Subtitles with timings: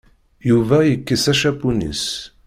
[0.49, 2.03] Yuba yekkes ačapun-is.